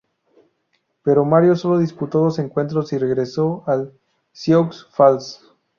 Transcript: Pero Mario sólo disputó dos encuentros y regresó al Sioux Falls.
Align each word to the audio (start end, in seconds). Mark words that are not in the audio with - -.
Pero 1.03 1.23
Mario 1.25 1.55
sólo 1.55 1.77
disputó 1.77 2.21
dos 2.21 2.39
encuentros 2.39 2.91
y 2.91 2.97
regresó 2.97 3.63
al 3.67 3.93
Sioux 4.31 4.87
Falls. 4.89 5.47